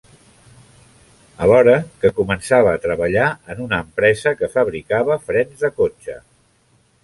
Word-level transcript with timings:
Alhora 1.47 1.75
que 2.05 2.11
començava 2.21 2.73
a 2.77 2.81
treballar 2.87 3.27
en 3.55 3.63
una 3.69 3.81
empresa 3.87 4.35
que 4.41 4.53
fabricava 4.57 5.21
frens 5.31 5.65
de 5.67 5.75
cotxe. 5.83 6.21